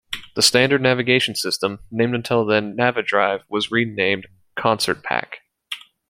The 0.35 0.41
standard 0.41 0.81
navigation 0.81 1.35
system, 1.35 1.77
named 1.91 2.15
until 2.15 2.43
then 2.43 2.75
"NaviDrive", 2.75 3.43
was 3.49 3.69
renamed 3.69 4.25
"Concert 4.57 5.03
Pack". 5.03 5.41